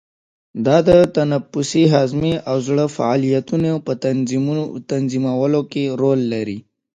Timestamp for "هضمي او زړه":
1.95-2.85